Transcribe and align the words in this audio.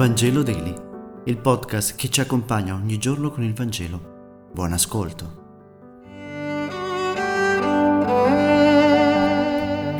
Vangelo 0.00 0.42
Daily, 0.42 0.74
il 1.26 1.36
podcast 1.36 1.94
che 1.94 2.08
ci 2.08 2.22
accompagna 2.22 2.72
ogni 2.72 2.96
giorno 2.96 3.30
con 3.30 3.44
il 3.44 3.52
Vangelo. 3.52 4.48
Buon 4.50 4.72
ascolto. 4.72 5.38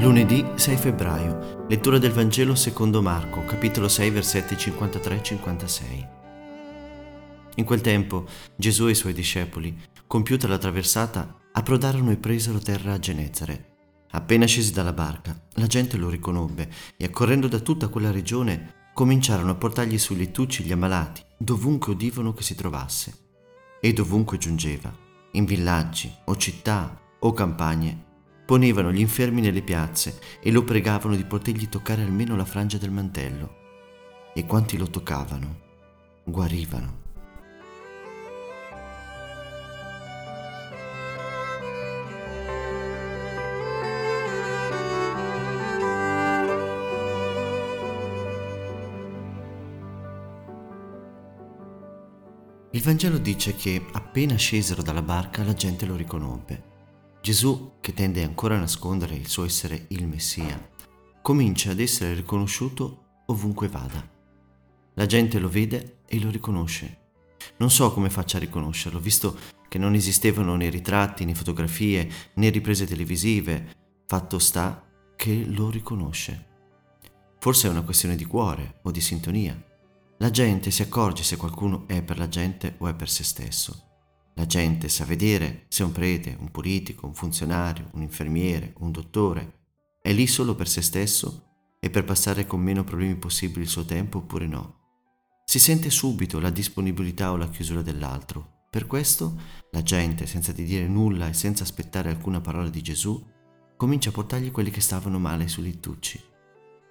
Lunedì 0.00 0.42
6 0.54 0.76
febbraio, 0.78 1.66
lettura 1.68 1.98
del 1.98 2.12
Vangelo 2.12 2.54
secondo 2.54 3.02
Marco, 3.02 3.44
capitolo 3.44 3.88
6, 3.88 4.08
versetti 4.08 4.54
53-56. 4.54 6.08
In 7.56 7.64
quel 7.66 7.82
tempo 7.82 8.26
Gesù 8.56 8.86
e 8.86 8.92
i 8.92 8.94
suoi 8.94 9.12
discepoli, 9.12 9.78
compiuta 10.06 10.48
la 10.48 10.56
traversata, 10.56 11.40
approdarono 11.52 12.10
e 12.10 12.16
presero 12.16 12.58
terra 12.58 12.94
a 12.94 12.98
Genezare. 12.98 13.66
Appena 14.12 14.46
scesi 14.46 14.72
dalla 14.72 14.94
barca, 14.94 15.38
la 15.56 15.66
gente 15.66 15.98
lo 15.98 16.08
riconobbe 16.08 16.70
e 16.96 17.04
accorrendo 17.04 17.48
da 17.48 17.58
tutta 17.58 17.88
quella 17.88 18.10
regione 18.10 18.78
cominciarono 19.00 19.52
a 19.52 19.54
portargli 19.54 19.96
sui 19.96 20.18
lettucci 20.18 20.62
gli 20.62 20.72
ammalati, 20.72 21.22
dovunque 21.34 21.92
udivano 21.92 22.34
che 22.34 22.42
si 22.42 22.54
trovasse. 22.54 23.14
E 23.80 23.94
dovunque 23.94 24.36
giungeva, 24.36 24.94
in 25.30 25.46
villaggi 25.46 26.14
o 26.26 26.36
città 26.36 27.00
o 27.20 27.32
campagne, 27.32 28.04
ponevano 28.44 28.92
gli 28.92 29.00
infermi 29.00 29.40
nelle 29.40 29.62
piazze 29.62 30.20
e 30.38 30.50
lo 30.50 30.64
pregavano 30.64 31.16
di 31.16 31.24
potergli 31.24 31.70
toccare 31.70 32.02
almeno 32.02 32.36
la 32.36 32.44
frangia 32.44 32.76
del 32.76 32.90
mantello. 32.90 33.54
E 34.34 34.44
quanti 34.44 34.76
lo 34.76 34.90
toccavano, 34.90 35.60
guarivano. 36.24 37.09
Il 52.72 52.82
Vangelo 52.82 53.18
dice 53.18 53.56
che 53.56 53.84
appena 53.90 54.36
scesero 54.36 54.80
dalla 54.80 55.02
barca 55.02 55.42
la 55.42 55.54
gente 55.54 55.86
lo 55.86 55.96
riconobbe. 55.96 56.68
Gesù, 57.20 57.72
che 57.80 57.92
tende 57.92 58.22
ancora 58.22 58.54
a 58.54 58.60
nascondere 58.60 59.16
il 59.16 59.26
suo 59.26 59.44
essere 59.44 59.86
il 59.88 60.06
Messia, 60.06 60.70
comincia 61.20 61.72
ad 61.72 61.80
essere 61.80 62.14
riconosciuto 62.14 63.22
ovunque 63.26 63.66
vada. 63.66 64.08
La 64.94 65.06
gente 65.06 65.40
lo 65.40 65.48
vede 65.48 65.98
e 66.06 66.20
lo 66.20 66.30
riconosce. 66.30 66.98
Non 67.56 67.70
so 67.70 67.92
come 67.92 68.08
faccia 68.08 68.36
a 68.36 68.40
riconoscerlo, 68.40 69.00
visto 69.00 69.36
che 69.66 69.78
non 69.78 69.94
esistevano 69.94 70.54
né 70.54 70.70
ritratti, 70.70 71.24
né 71.24 71.34
fotografie, 71.34 72.08
né 72.34 72.50
riprese 72.50 72.86
televisive. 72.86 73.74
Fatto 74.06 74.38
sta 74.38 74.88
che 75.16 75.44
lo 75.44 75.70
riconosce. 75.70 76.46
Forse 77.40 77.66
è 77.66 77.70
una 77.70 77.82
questione 77.82 78.14
di 78.14 78.24
cuore 78.24 78.78
o 78.82 78.92
di 78.92 79.00
sintonia. 79.00 79.60
La 80.22 80.28
gente 80.28 80.70
si 80.70 80.82
accorge 80.82 81.22
se 81.22 81.38
qualcuno 81.38 81.88
è 81.88 82.02
per 82.02 82.18
la 82.18 82.28
gente 82.28 82.74
o 82.76 82.88
è 82.88 82.94
per 82.94 83.08
se 83.08 83.24
stesso. 83.24 83.84
La 84.34 84.44
gente 84.44 84.90
sa 84.90 85.06
vedere 85.06 85.64
se 85.68 85.82
un 85.82 85.92
prete, 85.92 86.36
un 86.38 86.50
politico, 86.50 87.06
un 87.06 87.14
funzionario, 87.14 87.88
un 87.92 88.02
infermiere, 88.02 88.74
un 88.80 88.90
dottore 88.90 89.60
è 90.02 90.12
lì 90.12 90.26
solo 90.26 90.54
per 90.54 90.68
se 90.68 90.82
stesso 90.82 91.76
e 91.80 91.88
per 91.88 92.04
passare 92.04 92.46
con 92.46 92.60
meno 92.60 92.84
problemi 92.84 93.14
possibili 93.14 93.62
il 93.62 93.70
suo 93.70 93.86
tempo 93.86 94.18
oppure 94.18 94.46
no. 94.46 94.74
Si 95.46 95.58
sente 95.58 95.88
subito 95.88 96.38
la 96.38 96.50
disponibilità 96.50 97.32
o 97.32 97.36
la 97.36 97.48
chiusura 97.48 97.80
dell'altro. 97.80 98.66
Per 98.68 98.86
questo 98.86 99.40
la 99.70 99.82
gente, 99.82 100.26
senza 100.26 100.52
di 100.52 100.64
dire 100.64 100.86
nulla 100.86 101.28
e 101.28 101.32
senza 101.32 101.62
aspettare 101.62 102.10
alcuna 102.10 102.42
parola 102.42 102.68
di 102.68 102.82
Gesù, 102.82 103.26
comincia 103.74 104.10
a 104.10 104.12
portargli 104.12 104.50
quelli 104.50 104.70
che 104.70 104.82
stavano 104.82 105.18
male 105.18 105.48
sui 105.48 105.62
lettucci. 105.62 106.20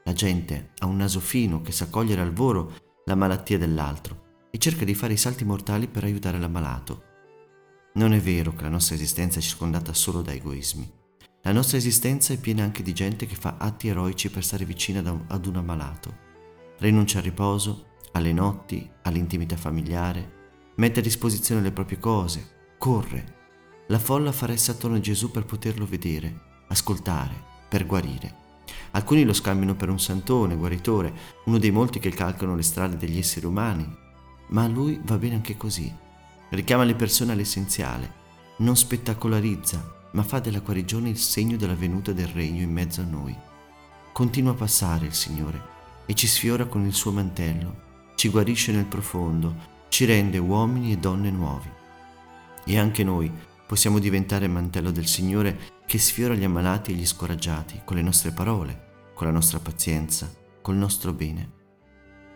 La 0.06 0.14
gente 0.14 0.72
ha 0.80 0.88
un 0.88 0.96
naso 0.96 1.20
fino 1.20 1.62
che 1.62 1.72
sa 1.72 1.90
cogliere 1.90 2.22
al 2.22 2.34
volo 2.34 2.88
la 3.10 3.16
malattia 3.16 3.58
dell'altro 3.58 4.28
e 4.52 4.60
cerca 4.60 4.86
di 4.86 4.94
fare 4.94 5.14
i 5.14 5.18
salti 5.18 5.44
mortali 5.44 5.88
per 5.88 6.04
aiutare 6.04 6.38
l'ammalato. 6.38 7.04
Non 7.94 8.14
è 8.14 8.20
vero 8.20 8.54
che 8.54 8.62
la 8.62 8.70
nostra 8.70 8.94
esistenza 8.94 9.40
è 9.40 9.42
circondata 9.42 9.94
solo 9.94 10.22
da 10.22 10.32
egoismi. 10.32 10.88
La 11.42 11.52
nostra 11.52 11.78
esistenza 11.78 12.34
è 12.34 12.38
piena 12.38 12.64
anche 12.64 12.84
di 12.84 12.94
gente 12.94 13.26
che 13.26 13.34
fa 13.34 13.56
atti 13.58 13.88
eroici 13.88 14.30
per 14.30 14.44
stare 14.44 14.64
vicina 14.64 15.00
ad 15.26 15.46
un 15.48 15.56
ammalato. 15.56 16.18
Rinuncia 16.78 17.18
al 17.18 17.24
riposo, 17.24 17.96
alle 18.12 18.32
notti, 18.32 18.88
all'intimità 19.02 19.58
familiare, 19.58 20.74
mette 20.76 21.00
a 21.00 21.04
disposizione 21.04 21.62
le 21.62 21.72
proprie 21.72 21.98
cose, 21.98 22.76
corre. 22.78 23.38
La 23.88 23.98
folla 23.98 24.32
fa 24.32 24.46
ressa 24.46 24.74
attorno 24.74 24.98
a 24.98 25.02
Gesù 25.02 25.32
per 25.32 25.46
poterlo 25.46 25.88
vedere, 25.88 26.66
ascoltare, 26.68 27.34
per 27.68 27.88
guarire. 27.88 28.49
Alcuni 28.92 29.24
lo 29.24 29.34
scambiano 29.34 29.76
per 29.76 29.90
un 29.90 30.00
santone, 30.00 30.56
guaritore, 30.56 31.14
uno 31.46 31.58
dei 31.58 31.72
molti 31.72 32.00
che 32.00 32.10
calcano 32.10 32.56
le 32.56 32.64
strade 32.64 32.98
degli 32.98 33.18
esseri 33.18 33.46
umani, 33.46 33.88
ma 34.50 34.64
a 34.64 34.68
lui 34.68 35.00
va 35.04 35.18
bene 35.18 35.36
anche 35.36 35.58
così. 35.58 35.94
Richiama 36.50 36.84
le 36.84 36.96
persone 36.96 37.34
all'essenziale, 37.34 38.14
non 38.58 38.76
spettacolarizza, 38.76 39.98
ma 40.12 40.24
fa 40.24 40.40
della 40.40 40.60
guarigione 40.60 41.10
il 41.10 41.18
segno 41.18 41.56
della 41.56 41.76
venuta 41.76 42.12
del 42.12 42.28
regno 42.28 42.62
in 42.62 42.72
mezzo 42.72 43.02
a 43.02 43.06
noi. 43.06 43.36
Continua 44.12 44.52
a 44.52 44.56
passare 44.56 45.06
il 45.06 45.14
Signore 45.14 45.62
e 46.06 46.16
ci 46.16 46.26
sfiora 46.26 46.66
con 46.66 46.86
il 46.86 46.94
suo 46.94 47.12
mantello, 47.12 47.88
ci 48.16 48.30
guarisce 48.30 48.72
nel 48.72 48.86
profondo, 48.86 49.78
ci 49.90 50.06
rende 50.06 50.40
uomini 50.40 50.92
e 50.92 50.98
donne 50.98 51.30
nuovi. 51.30 51.70
E 52.66 52.78
anche 52.80 53.04
noi 53.04 53.32
possiamo 53.68 54.00
diventare 54.00 54.48
mantello 54.48 54.90
del 54.90 55.06
Signore 55.06 55.78
che 55.90 55.98
sfiora 55.98 56.36
gli 56.36 56.44
ammalati 56.44 56.92
e 56.92 56.94
gli 56.94 57.04
scoraggiati 57.04 57.82
con 57.84 57.96
le 57.96 58.04
nostre 58.04 58.30
parole, 58.30 59.10
con 59.16 59.26
la 59.26 59.34
nostra 59.34 59.58
pazienza, 59.58 60.32
col 60.62 60.76
nostro 60.76 61.14
bene. 61.14 61.52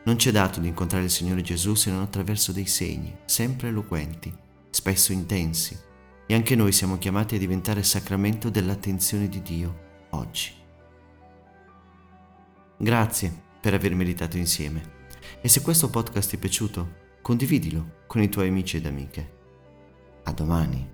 Non 0.05 0.17
ci 0.17 0.29
è 0.29 0.31
dato 0.31 0.59
di 0.59 0.69
incontrare 0.69 1.03
il 1.03 1.11
Signore 1.11 1.43
Gesù 1.43 1.75
se 1.75 1.91
non 1.91 2.01
attraverso 2.01 2.51
dei 2.51 2.65
segni, 2.65 3.15
sempre 3.25 3.67
eloquenti, 3.67 4.35
spesso 4.71 5.11
intensi, 5.11 5.77
e 6.25 6.33
anche 6.33 6.55
noi 6.55 6.71
siamo 6.71 6.97
chiamati 6.97 7.35
a 7.35 7.37
diventare 7.37 7.83
sacramento 7.83 8.49
dell'attenzione 8.49 9.29
di 9.29 9.43
Dio 9.43 10.07
oggi. 10.09 10.51
Grazie 12.75 13.39
per 13.61 13.75
aver 13.75 13.93
meditato 13.93 14.35
insieme 14.35 14.81
e 15.41 15.47
se 15.47 15.61
questo 15.61 15.91
podcast 15.91 16.29
ti 16.29 16.37
è 16.37 16.39
piaciuto, 16.39 16.95
condividilo 17.21 17.97
con 18.07 18.23
i 18.23 18.29
tuoi 18.29 18.47
amici 18.47 18.77
ed 18.77 18.87
amiche. 18.87 19.31
A 20.23 20.31
domani. 20.31 20.92